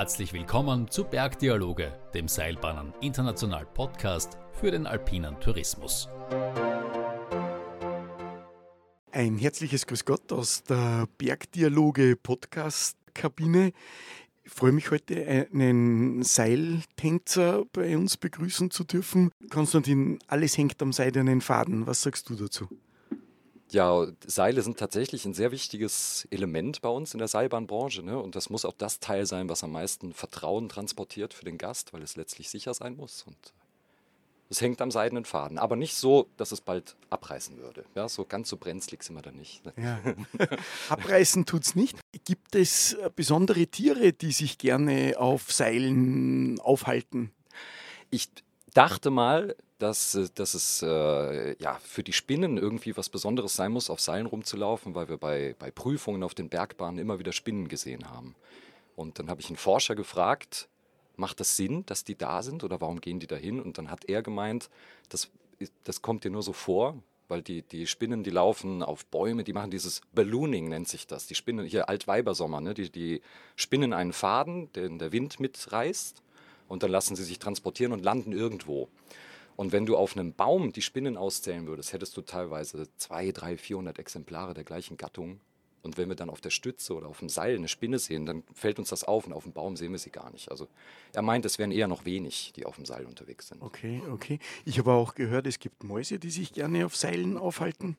Herzlich 0.00 0.32
willkommen 0.32 0.90
zu 0.90 1.04
Bergdialoge, 1.04 1.92
dem 2.14 2.26
Seilbahnen 2.26 2.94
International 3.02 3.66
Podcast 3.66 4.38
für 4.58 4.70
den 4.70 4.86
alpinen 4.86 5.38
Tourismus. 5.40 6.08
Ein 9.12 9.36
herzliches 9.36 9.86
Grüß 9.86 10.06
Gott 10.06 10.32
aus 10.32 10.62
der 10.62 11.06
Bergdialoge 11.18 12.16
Podcast 12.16 12.96
Kabine. 13.12 13.72
Ich 14.42 14.50
freue 14.50 14.72
mich 14.72 14.90
heute, 14.90 15.46
einen 15.52 16.22
Seiltänzer 16.22 17.66
bei 17.70 17.94
uns 17.94 18.16
begrüßen 18.16 18.70
zu 18.70 18.84
dürfen. 18.84 19.32
Konstantin, 19.50 20.18
alles 20.28 20.56
hängt 20.56 20.80
am 20.80 20.94
seidenen 20.94 21.42
Faden. 21.42 21.86
Was 21.86 22.00
sagst 22.00 22.30
du 22.30 22.36
dazu? 22.36 22.70
Ja, 23.70 24.06
Seile 24.26 24.62
sind 24.62 24.78
tatsächlich 24.78 25.24
ein 25.24 25.34
sehr 25.34 25.52
wichtiges 25.52 26.26
Element 26.30 26.80
bei 26.80 26.88
uns 26.88 27.14
in 27.14 27.18
der 27.18 27.28
Seilbahnbranche. 27.28 28.02
Ne? 28.02 28.18
Und 28.18 28.34
das 28.34 28.50
muss 28.50 28.64
auch 28.64 28.74
das 28.76 29.00
Teil 29.00 29.26
sein, 29.26 29.48
was 29.48 29.62
am 29.62 29.72
meisten 29.72 30.12
Vertrauen 30.12 30.68
transportiert 30.68 31.34
für 31.34 31.44
den 31.44 31.58
Gast, 31.58 31.92
weil 31.92 32.02
es 32.02 32.16
letztlich 32.16 32.50
sicher 32.50 32.74
sein 32.74 32.96
muss. 32.96 33.22
Und 33.22 33.36
es 34.50 34.60
hängt 34.60 34.82
am 34.82 34.90
seidenen 34.90 35.24
Faden. 35.24 35.58
Aber 35.58 35.76
nicht 35.76 35.94
so, 35.94 36.28
dass 36.36 36.50
es 36.50 36.60
bald 36.60 36.96
abreißen 37.08 37.58
würde. 37.58 37.84
Ja, 37.94 38.08
so 38.08 38.24
ganz 38.24 38.48
so 38.48 38.56
brenzlig 38.56 39.04
sind 39.04 39.14
wir 39.14 39.22
da 39.22 39.30
nicht. 39.30 39.64
Ne? 39.64 39.72
Ja. 39.76 40.00
Abreißen 40.88 41.46
tut 41.46 41.64
es 41.64 41.76
nicht. 41.76 41.96
Gibt 42.24 42.56
es 42.56 42.94
äh, 42.94 43.10
besondere 43.14 43.68
Tiere, 43.68 44.12
die 44.12 44.32
sich 44.32 44.58
gerne 44.58 45.14
auf 45.16 45.52
Seilen 45.52 46.58
aufhalten? 46.60 47.30
Ich 48.10 48.28
dachte 48.74 49.10
mal, 49.10 49.54
dass, 49.80 50.14
äh, 50.14 50.28
dass 50.34 50.54
es 50.54 50.82
äh, 50.82 51.56
ja, 51.60 51.78
für 51.82 52.02
die 52.02 52.12
Spinnen 52.12 52.56
irgendwie 52.56 52.96
was 52.96 53.08
Besonderes 53.08 53.56
sein 53.56 53.72
muss, 53.72 53.90
auf 53.90 54.00
Seilen 54.00 54.26
rumzulaufen, 54.26 54.94
weil 54.94 55.08
wir 55.08 55.16
bei, 55.16 55.54
bei 55.58 55.70
Prüfungen 55.70 56.22
auf 56.22 56.34
den 56.34 56.48
Bergbahnen 56.48 56.98
immer 56.98 57.18
wieder 57.18 57.32
Spinnen 57.32 57.68
gesehen 57.68 58.08
haben. 58.10 58.34
Und 58.96 59.18
dann 59.18 59.30
habe 59.30 59.40
ich 59.40 59.48
einen 59.48 59.56
Forscher 59.56 59.94
gefragt, 59.94 60.68
macht 61.16 61.40
das 61.40 61.56
Sinn, 61.56 61.84
dass 61.86 62.04
die 62.04 62.16
da 62.16 62.42
sind 62.42 62.64
oder 62.64 62.80
warum 62.80 63.00
gehen 63.00 63.20
die 63.20 63.26
da 63.26 63.36
hin? 63.36 63.60
Und 63.60 63.78
dann 63.78 63.90
hat 63.90 64.04
er 64.06 64.22
gemeint, 64.22 64.70
das, 65.08 65.30
das 65.84 66.02
kommt 66.02 66.24
dir 66.24 66.30
nur 66.30 66.42
so 66.42 66.52
vor, 66.52 66.96
weil 67.28 67.42
die, 67.42 67.62
die 67.62 67.86
Spinnen, 67.86 68.24
die 68.24 68.30
laufen 68.30 68.82
auf 68.82 69.06
Bäume, 69.06 69.44
die 69.44 69.52
machen 69.52 69.70
dieses 69.70 70.02
Ballooning, 70.12 70.68
nennt 70.68 70.88
sich 70.88 71.06
das. 71.06 71.26
Die 71.26 71.34
Spinnen, 71.34 71.64
hier 71.64 71.88
Altweibersommer, 71.88 72.60
ne? 72.60 72.74
die, 72.74 72.90
die 72.90 73.22
spinnen 73.56 73.92
einen 73.92 74.12
Faden, 74.12 74.72
den 74.72 74.98
der 74.98 75.12
Wind 75.12 75.40
mitreißt 75.40 76.22
und 76.68 76.82
dann 76.82 76.90
lassen 76.90 77.16
sie 77.16 77.24
sich 77.24 77.38
transportieren 77.38 77.92
und 77.92 78.04
landen 78.04 78.32
irgendwo. 78.32 78.88
Und 79.56 79.72
wenn 79.72 79.86
du 79.86 79.96
auf 79.96 80.16
einem 80.16 80.32
Baum 80.32 80.72
die 80.72 80.82
Spinnen 80.82 81.16
auszählen 81.16 81.66
würdest, 81.66 81.92
hättest 81.92 82.16
du 82.16 82.22
teilweise 82.22 82.86
200, 82.96 83.42
300, 83.42 83.60
400 83.60 83.98
Exemplare 83.98 84.54
der 84.54 84.64
gleichen 84.64 84.96
Gattung. 84.96 85.40
Und 85.82 85.96
wenn 85.96 86.08
wir 86.08 86.16
dann 86.16 86.28
auf 86.28 86.40
der 86.40 86.50
Stütze 86.50 86.94
oder 86.94 87.08
auf 87.08 87.20
dem 87.20 87.30
Seil 87.30 87.56
eine 87.56 87.68
Spinne 87.68 87.98
sehen, 87.98 88.26
dann 88.26 88.42
fällt 88.54 88.78
uns 88.78 88.90
das 88.90 89.04
auf 89.04 89.26
und 89.26 89.32
auf 89.32 89.44
dem 89.44 89.52
Baum 89.52 89.76
sehen 89.76 89.92
wir 89.92 89.98
sie 89.98 90.10
gar 90.10 90.30
nicht. 90.30 90.50
Also 90.50 90.68
er 91.14 91.22
meint, 91.22 91.44
es 91.46 91.58
wären 91.58 91.72
eher 91.72 91.88
noch 91.88 92.04
wenig, 92.04 92.52
die 92.54 92.66
auf 92.66 92.76
dem 92.76 92.84
Seil 92.84 93.06
unterwegs 93.06 93.48
sind. 93.48 93.62
Okay, 93.62 94.02
okay. 94.12 94.38
Ich 94.66 94.78
habe 94.78 94.92
auch 94.92 95.14
gehört, 95.14 95.46
es 95.46 95.58
gibt 95.58 95.82
Mäuse, 95.82 96.18
die 96.18 96.30
sich 96.30 96.52
gerne 96.52 96.84
auf 96.84 96.96
Seilen 96.96 97.38
aufhalten. 97.38 97.96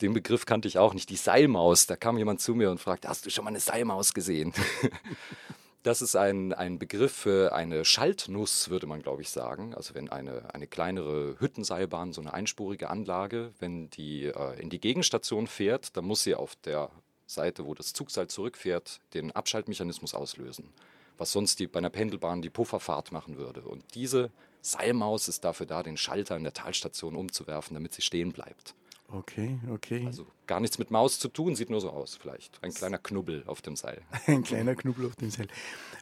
Den 0.00 0.14
Begriff 0.14 0.46
kannte 0.46 0.66
ich 0.66 0.78
auch 0.78 0.94
nicht, 0.94 1.10
die 1.10 1.16
Seilmaus. 1.16 1.86
Da 1.86 1.96
kam 1.96 2.16
jemand 2.16 2.40
zu 2.40 2.54
mir 2.54 2.70
und 2.70 2.80
fragte, 2.80 3.08
hast 3.08 3.26
du 3.26 3.30
schon 3.30 3.44
mal 3.44 3.50
eine 3.50 3.60
Seilmaus 3.60 4.14
gesehen? 4.14 4.54
Das 5.82 6.02
ist 6.02 6.14
ein, 6.14 6.52
ein 6.52 6.78
Begriff 6.78 7.12
für 7.12 7.54
eine 7.54 7.86
Schaltnuss, 7.86 8.68
würde 8.68 8.86
man, 8.86 9.00
glaube 9.00 9.22
ich, 9.22 9.30
sagen. 9.30 9.74
Also 9.74 9.94
wenn 9.94 10.10
eine, 10.10 10.54
eine 10.54 10.66
kleinere 10.66 11.36
Hüttenseilbahn, 11.38 12.12
so 12.12 12.20
eine 12.20 12.34
einspurige 12.34 12.90
Anlage, 12.90 13.52
wenn 13.60 13.88
die 13.88 14.26
äh, 14.26 14.60
in 14.60 14.68
die 14.68 14.78
Gegenstation 14.78 15.46
fährt, 15.46 15.96
dann 15.96 16.04
muss 16.04 16.22
sie 16.22 16.34
auf 16.34 16.54
der 16.56 16.90
Seite, 17.26 17.64
wo 17.64 17.74
das 17.74 17.94
Zugseil 17.94 18.28
zurückfährt, 18.28 19.00
den 19.14 19.32
Abschaltmechanismus 19.32 20.14
auslösen. 20.14 20.68
Was 21.16 21.32
sonst 21.32 21.58
die, 21.60 21.66
bei 21.66 21.78
einer 21.78 21.90
Pendelbahn 21.90 22.42
die 22.42 22.50
Pufferfahrt 22.50 23.10
machen 23.10 23.38
würde. 23.38 23.62
Und 23.62 23.94
diese 23.94 24.30
Seilmaus 24.60 25.28
ist 25.28 25.44
dafür 25.44 25.64
da, 25.64 25.82
den 25.82 25.96
Schalter 25.96 26.36
in 26.36 26.42
der 26.42 26.52
Talstation 26.52 27.16
umzuwerfen, 27.16 27.72
damit 27.72 27.94
sie 27.94 28.02
stehen 28.02 28.32
bleibt. 28.32 28.74
Okay, 29.12 29.58
okay. 29.70 30.04
Also 30.06 30.26
gar 30.46 30.60
nichts 30.60 30.78
mit 30.78 30.90
Maus 30.90 31.18
zu 31.18 31.28
tun, 31.28 31.56
sieht 31.56 31.70
nur 31.70 31.80
so 31.80 31.90
aus 31.90 32.16
vielleicht. 32.16 32.62
Ein 32.62 32.72
kleiner 32.72 32.98
Knubbel 32.98 33.42
auf 33.46 33.60
dem 33.60 33.76
Seil. 33.76 34.02
Ein 34.26 34.44
kleiner 34.44 34.74
Knubbel 34.76 35.06
auf 35.06 35.16
dem 35.16 35.30
Seil. 35.30 35.48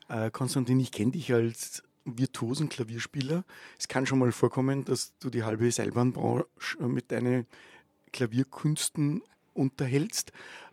Äh, 0.09 0.31
Konstantin, 0.31 0.79
ich 0.79 0.93
kenne 0.93 1.13
dich 1.13 1.33
als 1.33 1.83
virtuosen 2.05 2.69
Klavierspieler. 2.69 3.45
Es 3.79 3.89
kann 3.89 4.07
schon 4.07 4.19
mal 4.19 4.33
vorkommen, 4.33 4.85
dass 4.85 5.13
du 5.21 5.31
die 5.31 5.45
halbe 5.45 5.71
Seilbahnbranche 5.71 6.81
mit 6.81 7.11
deinen 7.11 7.47
Klavierkünsten 8.13 9.23
unterhältst. 9.55 10.33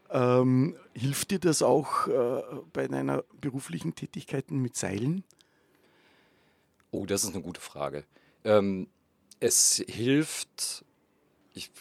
Ähm, 0.10 0.76
hilft 0.94 1.32
dir 1.32 1.40
das 1.40 1.62
auch 1.62 2.08
äh, 2.08 2.42
bei 2.74 2.88
deiner 2.88 3.24
beruflichen 3.42 3.96
Tätigkeiten 3.96 4.60
mit 4.60 4.76
Seilen? 4.76 5.24
Oh, 6.92 7.06
das 7.06 7.24
ist 7.24 7.34
eine 7.34 7.42
gute 7.44 7.62
Frage. 7.62 8.06
Ähm, 8.44 8.88
es 9.40 9.84
hilft, 9.88 10.86
ich 11.54 11.72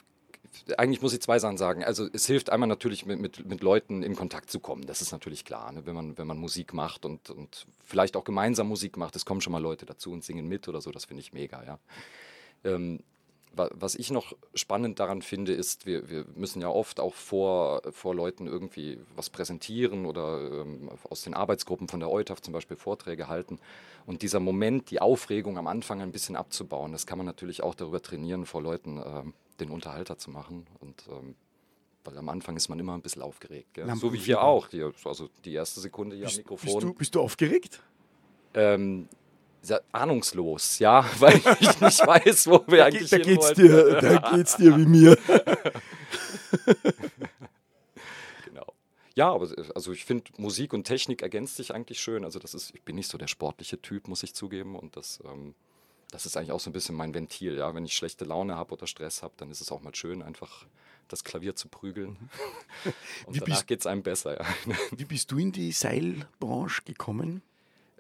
eigentlich 0.77 1.03
muss 1.03 1.13
ich 1.13 1.21
zwei 1.21 1.39
Sachen 1.39 1.57
sagen. 1.57 1.85
Also 1.85 2.09
es 2.13 2.27
hilft 2.27 2.51
einmal 2.51 2.69
natürlich 2.69 3.07
mit, 3.07 3.21
mit, 3.21 3.47
mit 3.47 3.63
Leuten 3.63 4.03
in 4.03 4.17
Kontakt 4.17 4.51
zu 4.51 4.61
kommen. 4.61 4.87
Das 4.87 5.03
ist 5.03 5.13
natürlich 5.13 5.45
klar, 5.45 5.73
ne? 5.73 5.87
wenn, 5.87 5.95
man, 5.95 6.19
wenn 6.19 6.27
man 6.27 6.39
Musik 6.39 6.73
macht 6.73 7.05
und, 7.05 7.31
und 7.31 7.67
vielleicht 7.85 8.17
auch 8.17 8.25
gemeinsam 8.25 8.69
Musik 8.69 8.97
macht. 8.97 9.17
Es 9.17 9.25
kommen 9.25 9.41
schon 9.41 9.53
mal 9.53 9.63
Leute 9.63 9.87
dazu 9.87 10.13
und 10.13 10.25
singen 10.25 10.49
mit 10.49 10.69
oder 10.69 10.81
so. 10.81 10.91
Das 10.91 11.05
finde 11.05 11.21
ich 11.23 11.33
mega, 11.33 11.63
ja. 11.65 11.79
Ähm, 12.65 13.01
was 13.57 13.95
ich 13.95 14.11
noch 14.11 14.35
spannend 14.55 15.01
daran 15.01 15.23
finde, 15.23 15.53
ist, 15.53 15.87
wir, 15.87 16.09
wir 16.09 16.25
müssen 16.35 16.61
ja 16.61 16.69
oft 16.69 17.01
auch 17.01 17.15
vor, 17.15 17.83
vor 17.91 18.15
Leuten 18.15 18.47
irgendwie 18.47 18.99
was 19.17 19.31
präsentieren 19.31 20.07
oder 20.07 20.63
ähm, 20.63 20.91
aus 21.09 21.23
den 21.23 21.35
Arbeitsgruppen 21.35 21.89
von 21.89 22.01
der 22.01 22.11
EUTAF 22.11 22.41
zum 22.41 22.53
Beispiel 22.53 22.77
Vorträge 22.77 23.29
halten. 23.29 23.59
Und 24.07 24.23
dieser 24.23 24.41
Moment, 24.41 24.91
die 24.91 25.01
Aufregung 25.01 25.59
am 25.59 25.67
Anfang 25.67 26.03
ein 26.03 26.13
bisschen 26.13 26.37
abzubauen, 26.37 26.93
das 26.93 27.07
kann 27.07 27.19
man 27.19 27.27
natürlich 27.27 27.63
auch 27.63 27.75
darüber 27.75 28.03
trainieren, 28.03 28.47
vor 28.47 28.63
Leuten 28.63 29.03
ähm, 29.05 29.35
den 29.61 29.71
Unterhalter 29.71 30.19
zu 30.19 30.31
machen. 30.31 30.67
Und 30.81 31.05
ähm, 31.11 31.35
weil 32.05 32.19
am 32.19 32.29
Anfang 32.29 32.57
ist 32.57 32.69
man 32.69 32.79
immer 32.79 32.95
ein 32.95 33.03
bisschen 33.03 33.23
aufgeregt. 33.23 33.75
Gell? 33.75 33.95
So 33.97 34.13
wie 34.13 34.19
hier 34.19 34.43
auch. 34.43 34.69
Hier, 34.69 34.93
also 35.05 35.31
die 35.45 35.55
erste 35.55 35.81
Sekunde 35.81 36.17
hier 36.17 36.27
bist, 36.27 36.39
am 36.39 36.43
Mikrofon. 36.43 36.75
Bist 36.75 36.83
du, 36.83 36.95
bist 36.95 37.15
du 37.15 37.21
aufgeregt? 37.21 37.83
Ähm, 38.53 39.09
ahnungslos, 39.93 40.79
ja, 40.79 41.05
weil 41.19 41.37
ich 41.37 41.81
nicht 41.81 42.07
weiß, 42.07 42.47
wo 42.49 42.65
wir 42.67 42.79
da 42.79 42.85
eigentlich 42.87 43.11
da 43.11 43.19
geht's 43.19 43.53
dir, 43.53 44.01
Da 44.01 44.31
geht's 44.35 44.57
dir 44.57 44.77
wie 44.77 44.87
mir. 44.87 45.17
genau. 48.45 48.73
Ja, 49.15 49.33
aber 49.33 49.49
also 49.75 49.93
ich 49.93 50.05
finde, 50.05 50.25
Musik 50.37 50.73
und 50.73 50.85
Technik 50.85 51.23
ergänzt 51.23 51.57
sich 51.57 51.75
eigentlich 51.75 52.01
schön. 52.01 52.25
Also 52.25 52.39
das 52.39 52.55
ist, 52.55 52.75
ich 52.75 52.83
bin 52.83 52.97
nicht 52.97 53.11
so 53.11 53.19
der 53.19 53.29
sportliche 53.29 53.81
Typ, 53.81 54.09
muss 54.09 54.23
ich 54.23 54.35
zugeben. 54.35 54.77
Und 54.77 54.97
das 54.97 55.21
ähm, 55.25 55.55
das 56.15 56.27
ist 56.27 56.37
eigentlich 56.37 56.53
auch 56.53 56.61
so 56.61 56.71
ein 56.71 56.73
bisschen 56.73 56.95
mein 56.95 57.13
Ventil. 57.13 57.57
Ja? 57.57 57.75
Wenn 57.75 57.85
ich 57.85 57.95
schlechte 57.95 58.25
Laune 58.25 58.55
habe 58.55 58.73
oder 58.75 58.87
Stress 58.87 59.23
habe, 59.25 59.35
dann 59.37 59.51
ist 59.51 59.61
es 59.61 59.73
auch 59.73 59.83
mal 59.83 59.95
schön, 59.95 60.23
einfach 60.23 60.65
das 61.09 61.25
Klavier 61.25 61.57
zu 61.57 61.69
prügeln. 61.69 62.11
Mhm. 62.11 62.93
Und 63.27 63.35
wie 63.35 63.41
danach 63.41 63.67
geht 63.67 63.81
es 63.81 63.87
einem 63.87 64.05
besser. 64.05 64.41
Ja. 64.41 64.47
Wie 64.97 65.05
bist 65.05 65.33
du 65.33 65.39
in 65.39 65.51
die 65.51 65.73
Seilbranche 65.73 66.83
gekommen? 66.85 67.43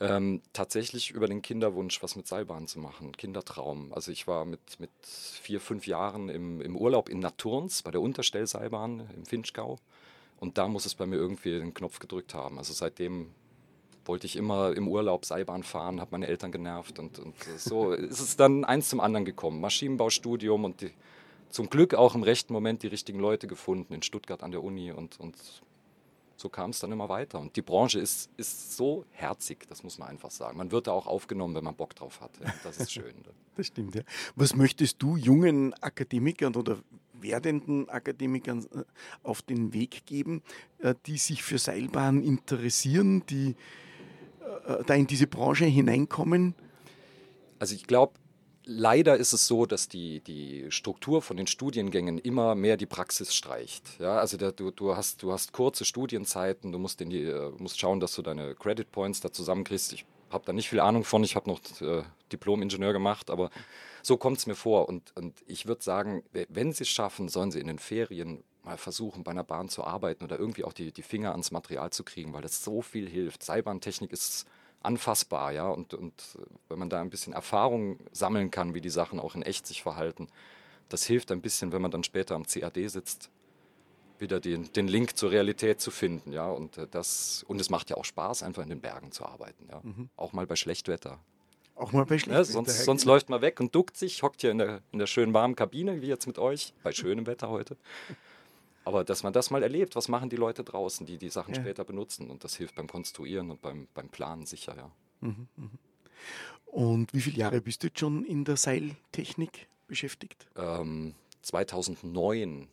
Ähm, 0.00 0.42
tatsächlich 0.52 1.12
über 1.12 1.28
den 1.28 1.40
Kinderwunsch, 1.40 2.02
was 2.02 2.16
mit 2.16 2.26
Seilbahn 2.26 2.66
zu 2.66 2.80
machen, 2.80 3.16
Kindertraum. 3.16 3.92
Also 3.92 4.10
ich 4.10 4.26
war 4.26 4.44
mit, 4.44 4.80
mit 4.80 4.90
vier, 5.02 5.60
fünf 5.60 5.86
Jahren 5.86 6.28
im, 6.28 6.60
im 6.60 6.76
Urlaub 6.76 7.08
in 7.08 7.20
Naturns 7.20 7.82
bei 7.82 7.92
der 7.92 8.00
Unterstellseilbahn 8.00 9.08
im 9.14 9.24
Finchgau. 9.24 9.78
Und 10.40 10.58
da 10.58 10.66
muss 10.66 10.84
es 10.84 10.96
bei 10.96 11.06
mir 11.06 11.16
irgendwie 11.16 11.50
den 11.50 11.74
Knopf 11.74 12.00
gedrückt 12.00 12.34
haben. 12.34 12.58
Also 12.58 12.72
seitdem 12.72 13.30
wollte 14.04 14.26
ich 14.26 14.36
immer 14.36 14.76
im 14.76 14.88
Urlaub 14.88 15.24
Seilbahn 15.24 15.62
fahren, 15.62 16.00
habe 16.00 16.10
meine 16.12 16.26
Eltern 16.26 16.52
genervt 16.52 16.98
und, 16.98 17.18
und 17.18 17.34
so 17.56 17.92
ist 17.92 18.20
es 18.20 18.36
dann 18.36 18.64
eins 18.64 18.88
zum 18.88 19.00
anderen 19.00 19.24
gekommen. 19.24 19.60
Maschinenbaustudium 19.60 20.64
und 20.64 20.80
die, 20.80 20.90
zum 21.50 21.70
Glück 21.70 21.94
auch 21.94 22.16
im 22.16 22.24
rechten 22.24 22.52
Moment 22.52 22.82
die 22.82 22.88
richtigen 22.88 23.20
Leute 23.20 23.46
gefunden 23.46 23.94
in 23.94 24.02
Stuttgart 24.02 24.42
an 24.42 24.50
der 24.50 24.62
Uni 24.62 24.90
und, 24.90 25.20
und 25.20 25.36
so 26.44 26.50
kam 26.50 26.70
es 26.70 26.78
dann 26.78 26.92
immer 26.92 27.08
weiter. 27.08 27.40
Und 27.40 27.56
die 27.56 27.62
Branche 27.62 27.98
ist, 27.98 28.28
ist 28.36 28.76
so 28.76 29.06
herzig, 29.12 29.66
das 29.66 29.82
muss 29.82 29.96
man 29.96 30.08
einfach 30.08 30.30
sagen. 30.30 30.58
Man 30.58 30.70
wird 30.72 30.88
da 30.88 30.92
auch 30.92 31.06
aufgenommen, 31.06 31.54
wenn 31.54 31.64
man 31.64 31.74
Bock 31.74 31.96
drauf 31.96 32.20
hat. 32.20 32.32
Das 32.62 32.76
ist 32.76 32.92
schön. 32.92 33.14
das 33.56 33.68
stimmt, 33.68 33.94
ja. 33.94 34.02
Was 34.36 34.54
möchtest 34.54 35.02
du 35.02 35.16
jungen 35.16 35.72
Akademikern 35.80 36.54
oder 36.54 36.80
werdenden 37.14 37.88
Akademikern 37.88 38.66
äh, 38.74 38.82
auf 39.22 39.40
den 39.40 39.72
Weg 39.72 40.04
geben, 40.04 40.42
äh, 40.80 40.94
die 41.06 41.16
sich 41.16 41.42
für 41.42 41.56
Seilbahn 41.56 42.22
interessieren, 42.22 43.24
die 43.24 43.56
äh, 44.66 44.84
da 44.84 44.92
in 44.92 45.06
diese 45.06 45.26
Branche 45.26 45.64
hineinkommen? 45.64 46.54
Also 47.58 47.74
ich 47.74 47.86
glaube, 47.86 48.12
leider 48.64 49.16
ist 49.16 49.32
es 49.32 49.46
so, 49.46 49.66
dass 49.66 49.88
die, 49.88 50.20
die 50.20 50.70
Struktur 50.70 51.22
von 51.22 51.36
den 51.36 51.46
Studiengängen 51.46 52.18
immer 52.18 52.54
mehr 52.54 52.76
die 52.76 52.86
Praxis 52.86 53.34
streicht. 53.34 53.98
Ja, 53.98 54.18
also 54.18 54.36
der, 54.36 54.52
du, 54.52 54.70
du, 54.70 54.96
hast, 54.96 55.22
du 55.22 55.32
hast 55.32 55.52
kurze 55.52 55.84
Studienzeiten, 55.84 56.72
du 56.72 56.78
musst, 56.78 57.00
in 57.00 57.10
die, 57.10 57.24
äh, 57.24 57.50
musst 57.58 57.78
schauen, 57.78 58.00
dass 58.00 58.14
du 58.14 58.22
deine 58.22 58.54
Credit 58.54 58.90
Points 58.90 59.20
da 59.20 59.32
zusammenkriegst. 59.32 59.92
Ich 59.92 60.04
habe 60.30 60.44
da 60.44 60.52
nicht 60.52 60.68
viel 60.68 60.80
Ahnung 60.80 61.04
von, 61.04 61.22
ich 61.24 61.36
habe 61.36 61.48
noch 61.48 61.60
äh, 61.80 62.02
Diplom-Ingenieur 62.32 62.92
gemacht, 62.92 63.30
aber 63.30 63.50
so 64.02 64.16
kommt 64.16 64.38
es 64.38 64.46
mir 64.46 64.56
vor. 64.56 64.88
Und, 64.88 65.12
und 65.16 65.34
ich 65.46 65.66
würde 65.66 65.82
sagen, 65.82 66.24
wenn 66.48 66.72
sie 66.72 66.84
es 66.84 66.88
schaffen, 66.88 67.28
sollen 67.28 67.50
sie 67.50 67.60
in 67.60 67.68
den 67.68 67.78
Ferien 67.78 68.42
mal 68.62 68.78
versuchen, 68.78 69.24
bei 69.24 69.30
einer 69.30 69.44
Bahn 69.44 69.68
zu 69.68 69.84
arbeiten 69.84 70.24
oder 70.24 70.38
irgendwie 70.38 70.64
auch 70.64 70.72
die, 70.72 70.90
die 70.90 71.02
Finger 71.02 71.32
ans 71.32 71.50
Material 71.50 71.90
zu 71.90 72.02
kriegen, 72.02 72.32
weil 72.32 72.42
das 72.42 72.64
so 72.64 72.80
viel 72.80 73.08
hilft. 73.08 73.42
Seilbahntechnik 73.42 74.10
ist 74.10 74.46
anfassbar, 74.84 75.52
ja, 75.52 75.68
und, 75.68 75.94
und 75.94 76.38
wenn 76.68 76.78
man 76.78 76.90
da 76.90 77.00
ein 77.00 77.10
bisschen 77.10 77.32
Erfahrung 77.32 77.98
sammeln 78.12 78.50
kann, 78.50 78.74
wie 78.74 78.80
die 78.80 78.90
Sachen 78.90 79.18
auch 79.18 79.34
in 79.34 79.42
echt 79.42 79.66
sich 79.66 79.82
verhalten, 79.82 80.28
das 80.88 81.04
hilft 81.04 81.32
ein 81.32 81.40
bisschen, 81.40 81.72
wenn 81.72 81.82
man 81.82 81.90
dann 81.90 82.04
später 82.04 82.34
am 82.34 82.44
CAD 82.46 82.88
sitzt, 82.88 83.30
wieder 84.18 84.40
den, 84.40 84.72
den 84.72 84.86
Link 84.86 85.16
zur 85.16 85.30
Realität 85.30 85.80
zu 85.80 85.90
finden, 85.90 86.32
ja, 86.32 86.48
und 86.48 86.78
äh, 86.78 86.86
das, 86.90 87.44
und 87.48 87.60
es 87.60 87.70
macht 87.70 87.90
ja 87.90 87.96
auch 87.96 88.04
Spaß, 88.04 88.42
einfach 88.42 88.62
in 88.62 88.68
den 88.68 88.80
Bergen 88.80 89.10
zu 89.10 89.24
arbeiten, 89.24 89.66
ja, 89.70 89.80
mhm. 89.82 90.08
auch 90.16 90.32
mal 90.32 90.46
bei 90.46 90.56
Schlechtwetter. 90.56 91.18
Auch 91.76 91.92
mal 91.92 92.04
bei 92.04 92.18
Schlechtwetter. 92.18 92.38
Ja, 92.38 92.44
sonst, 92.44 92.84
sonst 92.84 93.04
läuft 93.04 93.28
man 93.30 93.40
weg 93.40 93.58
und 93.58 93.74
duckt 93.74 93.96
sich, 93.96 94.22
hockt 94.22 94.42
hier 94.42 94.52
in 94.52 94.58
der, 94.58 94.80
in 94.92 95.00
der 95.00 95.06
schönen 95.06 95.34
warmen 95.34 95.56
Kabine, 95.56 96.02
wie 96.02 96.06
jetzt 96.06 96.26
mit 96.26 96.38
euch, 96.38 96.72
bei 96.84 96.92
schönem 96.92 97.26
Wetter 97.26 97.48
heute. 97.48 97.76
Aber 98.84 99.02
dass 99.04 99.22
man 99.22 99.32
das 99.32 99.50
mal 99.50 99.62
erlebt, 99.62 99.96
was 99.96 100.08
machen 100.08 100.28
die 100.28 100.36
Leute 100.36 100.62
draußen, 100.62 101.06
die 101.06 101.18
die 101.18 101.30
Sachen 101.30 101.54
ja. 101.54 101.60
später 101.60 101.84
benutzen 101.84 102.30
und 102.30 102.44
das 102.44 102.56
hilft 102.56 102.74
beim 102.74 102.86
Konstruieren 102.86 103.50
und 103.50 103.62
beim, 103.62 103.88
beim 103.94 104.08
Planen 104.08 104.46
sicher, 104.46 104.76
ja. 104.76 104.90
Mhm, 105.20 105.48
mh. 105.56 105.70
Und 106.66 107.14
wie 107.14 107.20
viele 107.20 107.38
Jahre 107.38 107.60
bist 107.60 107.82
du 107.82 107.86
jetzt 107.86 108.00
schon 108.00 108.24
in 108.24 108.44
der 108.44 108.56
Seiltechnik 108.56 109.68
beschäftigt? 109.86 110.46
Ähm, 110.56 111.14
2009 111.42 112.68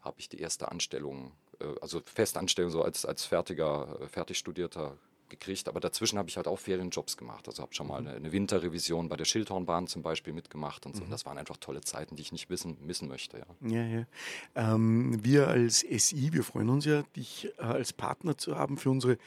habe 0.00 0.18
ich 0.18 0.28
die 0.28 0.40
erste 0.40 0.70
Anstellung, 0.70 1.32
äh, 1.60 1.66
also 1.80 2.00
Festanstellung 2.00 2.70
so 2.70 2.82
als, 2.82 3.04
als 3.04 3.24
fertiger, 3.24 4.00
äh, 4.00 4.08
fertig 4.08 4.38
studierter 4.38 4.96
gekriegt, 5.32 5.68
aber 5.68 5.80
dazwischen 5.80 6.18
habe 6.18 6.28
ich 6.28 6.36
halt 6.36 6.46
auch 6.46 6.58
Ferienjobs 6.58 7.16
gemacht. 7.16 7.48
Also 7.48 7.62
habe 7.62 7.74
schon 7.74 7.88
mal 7.88 8.00
mhm. 8.00 8.06
eine, 8.06 8.16
eine, 8.16 8.32
Winterrevision 8.32 9.08
bei 9.08 9.16
der 9.16 9.24
Schildhornbahn 9.24 9.88
zum 9.88 10.02
Beispiel 10.02 10.32
mitgemacht 10.32 10.86
und 10.86 10.94
so. 10.94 11.04
Mhm. 11.04 11.10
das 11.10 11.26
waren 11.26 11.38
einfach 11.38 11.56
tolle 11.56 11.80
Zeiten, 11.80 12.14
die 12.14 12.22
ich 12.22 12.30
nicht 12.30 12.48
wissen, 12.48 12.76
missen 12.86 13.08
möchte. 13.08 13.38
Ja, 13.38 13.68
ja. 13.68 13.84
ja. 13.84 14.06
Ähm, 14.54 15.24
wir 15.24 15.48
als 15.48 15.80
SI, 15.80 16.32
wir 16.32 16.44
freuen 16.44 16.68
uns 16.68 16.84
ja, 16.84 17.02
dich 17.16 17.48
äh, 17.58 17.62
als 17.62 17.92
Partner 17.92 18.38
zu 18.38 18.56
haben 18.56 18.78
für 18.78 18.90
unsere 18.90 19.18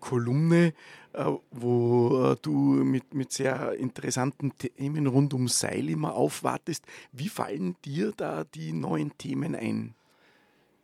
Kolumne, 0.00 0.74
äh, 1.12 1.24
wo 1.52 2.32
äh, 2.32 2.36
du 2.42 2.50
mit, 2.50 3.14
mit 3.14 3.32
sehr 3.32 3.74
interessanten 3.74 4.58
Themen 4.58 5.06
rund 5.06 5.32
um 5.32 5.46
Seil 5.46 5.88
immer 5.88 6.14
aufwartest. 6.14 6.84
Wie 7.12 7.28
fallen 7.28 7.76
dir 7.84 8.12
da 8.16 8.44
die 8.44 8.72
neuen 8.72 9.16
Themen 9.16 9.54
ein? 9.54 9.94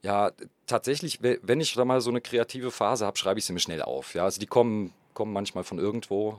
Ja, 0.09 0.33
tatsächlich, 0.67 1.19
wenn 1.21 1.61
ich 1.61 1.75
da 1.75 1.85
mal 1.85 2.01
so 2.01 2.09
eine 2.09 2.23
kreative 2.23 2.71
Phase 2.71 3.05
habe, 3.05 3.19
schreibe 3.19 3.41
ich 3.41 3.45
sie 3.45 3.53
mir 3.53 3.61
schnell 3.61 3.83
auf. 3.83 4.15
Ja, 4.15 4.25
also 4.25 4.41
die 4.41 4.47
kommen, 4.47 4.95
kommen 5.13 5.35
manchmal 5.35 5.65
von 5.65 5.79
irgendwo. 5.79 6.39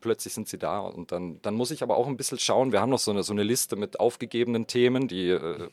Plötzlich 0.00 0.32
sind 0.32 0.48
sie 0.48 0.58
da 0.58 0.78
und 0.78 1.10
dann, 1.10 1.42
dann 1.42 1.56
muss 1.56 1.72
ich 1.72 1.82
aber 1.82 1.96
auch 1.96 2.06
ein 2.06 2.16
bisschen 2.16 2.38
schauen. 2.38 2.70
Wir 2.70 2.80
haben 2.80 2.90
noch 2.90 3.00
so 3.00 3.10
eine, 3.10 3.24
so 3.24 3.32
eine 3.32 3.42
Liste 3.42 3.74
mit 3.74 3.98
aufgegebenen 3.98 4.68
Themen, 4.68 5.08
die 5.08 5.30
äh, 5.30 5.68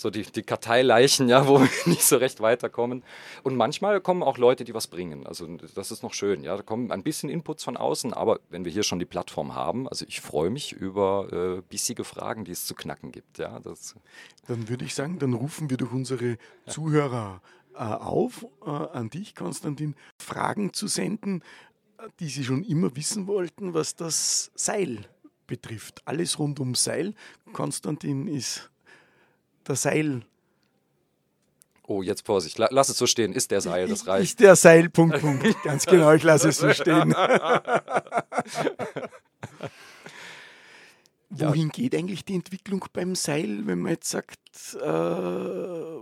so 0.00 0.10
die, 0.10 0.22
die 0.22 0.42
Karteileichen, 0.42 1.28
ja, 1.28 1.46
wo 1.46 1.60
wir 1.60 1.68
nicht 1.86 2.02
so 2.02 2.16
recht 2.16 2.40
weiterkommen. 2.40 3.02
Und 3.42 3.56
manchmal 3.56 4.00
kommen 4.00 4.22
auch 4.22 4.38
Leute, 4.38 4.64
die 4.64 4.74
was 4.74 4.86
bringen. 4.86 5.26
Also 5.26 5.46
das 5.74 5.90
ist 5.90 6.02
noch 6.02 6.14
schön, 6.14 6.42
ja. 6.42 6.56
Da 6.56 6.62
kommen 6.62 6.90
ein 6.90 7.02
bisschen 7.02 7.28
Inputs 7.28 7.64
von 7.64 7.76
außen, 7.76 8.12
aber 8.12 8.40
wenn 8.48 8.64
wir 8.64 8.72
hier 8.72 8.82
schon 8.82 8.98
die 8.98 9.04
Plattform 9.04 9.54
haben, 9.54 9.88
also 9.88 10.04
ich 10.08 10.20
freue 10.20 10.50
mich 10.50 10.72
über 10.72 11.58
äh, 11.58 11.62
bissige 11.68 12.04
Fragen, 12.04 12.44
die 12.44 12.52
es 12.52 12.66
zu 12.66 12.74
knacken 12.74 13.12
gibt, 13.12 13.38
ja. 13.38 13.60
Das 13.60 13.94
dann 14.46 14.68
würde 14.68 14.84
ich 14.84 14.94
sagen, 14.94 15.18
dann 15.18 15.34
rufen 15.34 15.70
wir 15.70 15.76
durch 15.76 15.92
unsere 15.92 16.36
Zuhörer 16.66 17.40
äh, 17.74 17.78
auf, 17.78 18.46
äh, 18.64 18.70
an 18.70 19.10
dich, 19.10 19.34
Konstantin, 19.34 19.94
Fragen 20.18 20.72
zu 20.72 20.88
senden, 20.88 21.42
die 22.18 22.28
sie 22.28 22.44
schon 22.44 22.64
immer 22.64 22.96
wissen 22.96 23.26
wollten, 23.26 23.74
was 23.74 23.94
das 23.94 24.50
Seil 24.54 25.06
betrifft. 25.46 26.02
Alles 26.06 26.38
rund 26.38 26.60
um 26.60 26.74
Seil. 26.74 27.14
Konstantin 27.52 28.26
ist 28.26 28.70
der 29.66 29.76
Seil. 29.76 30.22
Oh, 31.86 32.02
jetzt 32.02 32.24
Vorsicht, 32.24 32.58
lass 32.58 32.88
es 32.88 32.96
so 32.96 33.06
stehen. 33.06 33.32
Ist 33.32 33.50
der 33.50 33.60
Seil, 33.60 33.88
das 33.88 34.06
reicht. 34.06 34.30
Ist 34.30 34.40
der 34.40 34.54
Seil, 34.54 34.88
Punkt, 34.88 35.20
Punkt. 35.20 35.44
Ganz 35.64 35.86
genau, 35.86 36.12
ich 36.12 36.22
lasse 36.22 36.50
es 36.50 36.58
so 36.58 36.72
stehen. 36.72 37.12
Wohin 41.32 41.66
ja. 41.66 41.72
geht 41.72 41.94
eigentlich 41.94 42.24
die 42.24 42.34
Entwicklung 42.34 42.84
beim 42.92 43.14
Seil, 43.14 43.66
wenn 43.66 43.80
man 43.80 43.92
jetzt 43.92 44.10
sagt, 44.10 44.40
äh, 44.80 45.96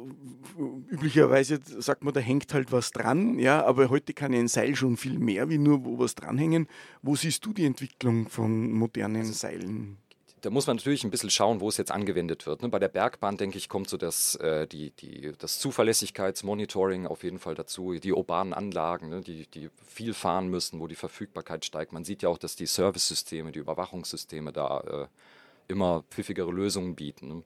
üblicherweise 0.90 1.60
sagt 1.78 2.02
man, 2.02 2.14
da 2.14 2.20
hängt 2.20 2.54
halt 2.54 2.72
was 2.72 2.92
dran, 2.92 3.38
ja, 3.38 3.62
aber 3.64 3.90
heute 3.90 4.14
kann 4.14 4.32
ein 4.32 4.48
Seil 4.48 4.74
schon 4.74 4.96
viel 4.96 5.18
mehr 5.18 5.50
wie 5.50 5.58
nur 5.58 5.84
wo 5.84 5.98
was 5.98 6.14
dranhängen. 6.14 6.66
Wo 7.02 7.14
siehst 7.14 7.44
du 7.44 7.52
die 7.52 7.66
Entwicklung 7.66 8.30
von 8.30 8.72
modernen 8.72 9.26
Seilen? 9.26 9.98
Da 10.40 10.50
muss 10.50 10.66
man 10.66 10.76
natürlich 10.76 11.04
ein 11.04 11.10
bisschen 11.10 11.30
schauen, 11.30 11.60
wo 11.60 11.68
es 11.68 11.76
jetzt 11.76 11.90
angewendet 11.90 12.46
wird. 12.46 12.62
Ne? 12.62 12.68
Bei 12.68 12.78
der 12.78 12.88
Bergbahn, 12.88 13.36
denke 13.36 13.58
ich, 13.58 13.68
kommt 13.68 13.88
so 13.88 13.96
das, 13.96 14.34
äh, 14.36 14.66
die, 14.66 14.90
die, 14.90 15.32
das 15.38 15.58
Zuverlässigkeitsmonitoring 15.58 17.06
auf 17.06 17.22
jeden 17.22 17.38
Fall 17.38 17.54
dazu, 17.54 17.94
die 17.94 18.12
urbanen 18.12 18.54
Anlagen, 18.54 19.08
ne? 19.08 19.20
die, 19.20 19.46
die 19.46 19.70
viel 19.86 20.14
fahren 20.14 20.48
müssen, 20.48 20.80
wo 20.80 20.86
die 20.86 20.94
Verfügbarkeit 20.94 21.64
steigt. 21.64 21.92
Man 21.92 22.04
sieht 22.04 22.22
ja 22.22 22.28
auch, 22.28 22.38
dass 22.38 22.56
die 22.56 22.66
Servicesysteme, 22.66 23.52
die 23.52 23.58
Überwachungssysteme 23.58 24.52
da 24.52 24.80
äh, 24.80 25.06
immer 25.68 26.04
pfiffigere 26.10 26.50
Lösungen 26.50 26.94
bieten. 26.94 27.28
Ne? 27.28 27.42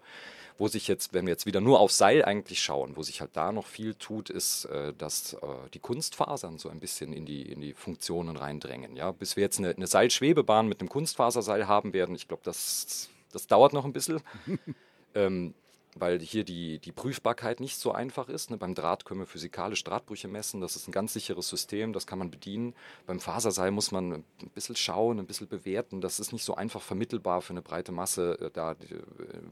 Wo 0.58 0.68
sich 0.68 0.88
jetzt, 0.88 1.14
wenn 1.14 1.26
wir 1.26 1.32
jetzt 1.32 1.46
wieder 1.46 1.60
nur 1.60 1.80
auf 1.80 1.92
Seil 1.92 2.24
eigentlich 2.24 2.62
schauen, 2.62 2.96
wo 2.96 3.02
sich 3.02 3.20
halt 3.20 3.30
da 3.34 3.52
noch 3.52 3.66
viel 3.66 3.94
tut, 3.94 4.30
ist, 4.30 4.66
äh, 4.66 4.92
dass 4.94 5.34
äh, 5.34 5.38
die 5.74 5.78
Kunstfasern 5.78 6.58
so 6.58 6.68
ein 6.68 6.80
bisschen 6.80 7.12
in 7.12 7.26
die, 7.26 7.42
in 7.42 7.60
die 7.60 7.74
Funktionen 7.74 8.36
reindrängen. 8.36 8.96
Ja? 8.96 9.12
Bis 9.12 9.36
wir 9.36 9.42
jetzt 9.42 9.58
eine, 9.58 9.70
eine 9.70 9.86
Seilschwebebahn 9.86 10.68
mit 10.68 10.80
einem 10.80 10.88
Kunstfaserseil 10.88 11.66
haben 11.66 11.92
werden, 11.92 12.14
ich 12.14 12.28
glaube, 12.28 12.42
das, 12.44 13.08
das 13.32 13.46
dauert 13.46 13.72
noch 13.72 13.84
ein 13.84 13.92
bisschen. 13.92 14.20
ähm, 15.14 15.54
weil 15.94 16.20
hier 16.20 16.44
die, 16.44 16.78
die 16.78 16.92
Prüfbarkeit 16.92 17.60
nicht 17.60 17.78
so 17.78 17.92
einfach 17.92 18.28
ist. 18.28 18.50
Ne? 18.50 18.56
Beim 18.56 18.74
Draht 18.74 19.04
können 19.04 19.20
wir 19.20 19.26
physikalisch 19.26 19.84
Drahtbrüche 19.84 20.28
messen, 20.28 20.60
das 20.60 20.76
ist 20.76 20.88
ein 20.88 20.92
ganz 20.92 21.12
sicheres 21.12 21.48
System, 21.48 21.92
das 21.92 22.06
kann 22.06 22.18
man 22.18 22.30
bedienen. 22.30 22.74
Beim 23.06 23.20
Faserseil 23.20 23.70
muss 23.70 23.92
man 23.92 24.12
ein 24.12 24.24
bisschen 24.54 24.76
schauen, 24.76 25.18
ein 25.18 25.26
bisschen 25.26 25.48
bewerten. 25.48 26.00
Das 26.00 26.18
ist 26.18 26.32
nicht 26.32 26.44
so 26.44 26.54
einfach 26.54 26.80
vermittelbar 26.80 27.42
für 27.42 27.52
eine 27.52 27.62
breite 27.62 27.92
Masse, 27.92 28.38
äh, 28.40 28.50
da 28.50 28.72
äh, 28.72 28.76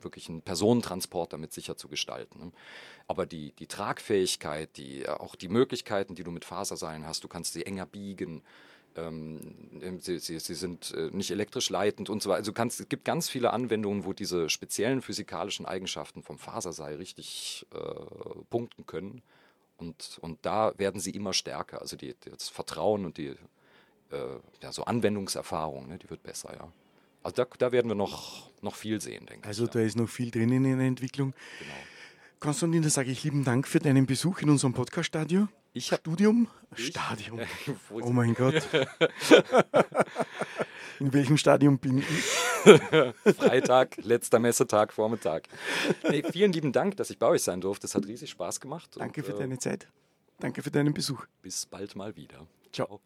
wirklich 0.03 0.29
einen 0.29 0.43
Personentransport 0.43 1.33
damit 1.33 1.53
sicher 1.53 1.77
zu 1.77 1.89
gestalten. 1.89 2.47
Ne? 2.47 2.53
Aber 3.07 3.27
die, 3.27 3.53
die 3.59 3.67
Tragfähigkeit, 3.67 4.77
die, 4.77 5.03
äh, 5.03 5.09
auch 5.09 5.35
die 5.35 5.49
Möglichkeiten, 5.49 6.15
die 6.15 6.25
du 6.25 6.31
mit 6.31 6.45
Faserseilen 6.45 7.07
hast, 7.07 7.23
du 7.23 7.29
kannst 7.29 7.53
sie 7.53 7.67
enger 7.67 7.87
biegen, 7.87 8.43
ähm, 8.97 9.41
sie, 10.01 10.19
sie, 10.19 10.39
sie, 10.39 10.55
sind 10.55 10.93
äh, 10.97 11.11
nicht 11.13 11.31
elektrisch 11.31 11.71
leitend 11.71 12.11
und 12.11 12.23
so 12.23 12.31
weiter. 12.31 12.39
Also 12.39 12.53
kannst, 12.53 12.81
es 12.81 12.89
gibt 12.89 13.05
ganz 13.05 13.29
viele 13.29 13.53
Anwendungen, 13.53 14.05
wo 14.05 14.13
diese 14.13 14.49
speziellen 14.49 15.03
physikalischen 15.03 15.67
Eigenschaften 15.67 16.23
vom 16.23 16.39
Faserseil 16.39 16.97
richtig 16.97 17.67
äh, 17.73 17.79
punkten 18.51 18.87
können. 18.87 19.23
Und, 19.77 20.19
und 20.21 20.39
da 20.43 20.73
werden 20.77 21.01
sie 21.01 21.11
immer 21.11 21.33
stärker. 21.33 21.81
Also 21.81 21.97
die, 21.97 22.15
das 22.25 22.49
Vertrauen 22.49 23.05
und 23.05 23.17
die 23.17 23.29
äh, 24.11 24.17
ja, 24.63 24.73
so 24.73 24.85
Anwendungserfahrung, 24.85 25.89
ne, 25.89 25.99
die 25.99 26.11
wird 26.11 26.23
besser, 26.23 26.55
ja. 26.55 26.73
Also 27.23 27.37
da, 27.37 27.47
da 27.59 27.73
werden 27.73 27.89
wir 27.89 27.95
noch, 27.95 28.51
noch 28.63 28.75
viel 28.75 29.01
sehen, 29.01 29.27
denke 29.27 29.47
also 29.47 29.65
ich. 29.65 29.69
Also 29.69 29.79
da 29.79 29.85
ist 29.85 29.97
noch 29.97 30.09
viel 30.09 30.31
drin 30.31 30.51
in 30.53 30.63
der 30.63 30.87
Entwicklung. 30.87 31.35
Genau. 31.59 31.75
Konstantin, 32.41 32.83
da 32.83 32.89
sage 32.89 33.11
ich 33.11 33.23
lieben 33.25 33.45
Dank 33.45 33.69
für 33.69 33.79
deinen 33.79 34.07
Besuch 34.07 34.41
in 34.41 34.49
unserem 34.49 34.73
Podcast-Studio. 34.73 35.49
Ich 35.73 35.93
hab, 35.93 36.01
Studium? 36.01 36.49
Ich? 36.77 36.89
Stadium. 36.89 37.41
oh 37.91 38.11
mein 38.11 38.35
Gott. 38.35 38.69
In 40.99 41.13
welchem 41.13 41.37
Stadium 41.39 41.79
bin 41.79 41.99
ich? 41.99 42.07
Freitag, 43.37 43.97
letzter 44.03 44.39
Messetag, 44.39 44.93
Vormittag. 44.93 45.49
Nee, 46.09 46.23
vielen 46.31 46.53
lieben 46.53 46.73
Dank, 46.73 46.97
dass 46.97 47.09
ich 47.11 47.19
bei 47.19 47.27
euch 47.27 47.43
sein 47.43 47.61
durfte. 47.61 47.87
Es 47.87 47.95
hat 47.95 48.07
riesig 48.07 48.31
Spaß 48.31 48.61
gemacht. 48.61 48.91
Danke 48.99 49.23
und, 49.23 49.27
für 49.27 49.33
deine 49.33 49.59
Zeit. 49.59 49.89
Danke 50.41 50.63
für 50.63 50.71
deinen 50.71 50.93
Besuch. 50.93 51.25
Bis 51.41 51.65
bald 51.67 51.97
mal 51.97 52.17
wieder. 52.17 52.47
Ciao. 52.73 53.01